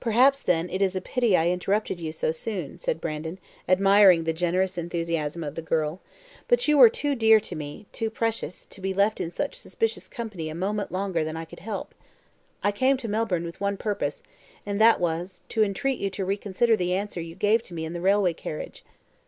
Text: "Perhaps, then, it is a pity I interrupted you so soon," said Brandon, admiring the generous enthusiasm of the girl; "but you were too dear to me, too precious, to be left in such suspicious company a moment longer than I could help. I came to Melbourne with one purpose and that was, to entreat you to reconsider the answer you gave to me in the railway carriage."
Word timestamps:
"Perhaps, 0.00 0.42
then, 0.42 0.68
it 0.68 0.82
is 0.82 0.96
a 0.96 1.00
pity 1.00 1.36
I 1.36 1.48
interrupted 1.50 2.00
you 2.00 2.10
so 2.10 2.32
soon," 2.32 2.76
said 2.76 3.00
Brandon, 3.00 3.38
admiring 3.68 4.24
the 4.24 4.32
generous 4.32 4.76
enthusiasm 4.76 5.44
of 5.44 5.54
the 5.54 5.62
girl; 5.62 6.00
"but 6.48 6.66
you 6.66 6.76
were 6.76 6.88
too 6.88 7.14
dear 7.14 7.38
to 7.38 7.54
me, 7.54 7.86
too 7.92 8.10
precious, 8.10 8.66
to 8.66 8.80
be 8.80 8.92
left 8.92 9.20
in 9.20 9.30
such 9.30 9.54
suspicious 9.54 10.08
company 10.08 10.48
a 10.48 10.56
moment 10.56 10.90
longer 10.90 11.22
than 11.22 11.36
I 11.36 11.44
could 11.44 11.60
help. 11.60 11.94
I 12.64 12.72
came 12.72 12.96
to 12.96 13.06
Melbourne 13.06 13.44
with 13.44 13.60
one 13.60 13.76
purpose 13.76 14.24
and 14.66 14.80
that 14.80 14.98
was, 14.98 15.40
to 15.50 15.62
entreat 15.62 16.00
you 16.00 16.10
to 16.10 16.24
reconsider 16.24 16.74
the 16.76 16.94
answer 16.94 17.20
you 17.20 17.36
gave 17.36 17.62
to 17.62 17.72
me 17.74 17.84
in 17.84 17.92
the 17.92 18.00
railway 18.00 18.32
carriage." 18.32 18.84